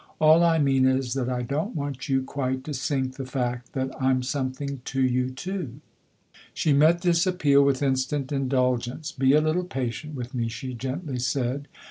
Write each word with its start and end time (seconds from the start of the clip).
"All 0.19 0.43
I 0.43 0.57
mean 0.57 0.87
is 0.87 1.13
that 1.13 1.29
I 1.29 1.43
don't 1.43 1.75
want 1.75 2.09
you 2.09 2.23
quite 2.23 2.63
to 2.63 2.73
sink 2.73 3.17
the 3.17 3.25
fact 3.27 3.73
that 3.73 3.91
I'm 4.01 4.23
something 4.23 4.81
to 4.85 4.99
you 4.99 5.29
too." 5.29 5.79
She 6.55 6.73
met 6.73 7.01
this 7.03 7.27
appeal 7.27 7.61
with 7.63 7.83
instant 7.83 8.31
indulgence. 8.31 9.11
"Be 9.11 9.33
a 9.33 9.41
little 9.41 9.63
patient 9.63 10.15
with 10.15 10.33
me," 10.33 10.47
she 10.47 10.73
gently 10.73 11.19
said. 11.19 11.67